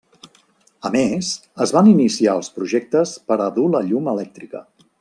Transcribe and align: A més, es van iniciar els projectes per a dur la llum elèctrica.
A 0.89 0.89
més, 0.95 1.29
es 1.65 1.73
van 1.75 1.91
iniciar 1.91 2.33
els 2.39 2.49
projectes 2.55 3.13
per 3.29 3.39
a 3.49 3.51
dur 3.59 3.67
la 3.77 3.83
llum 3.91 4.11
elèctrica. 4.15 4.65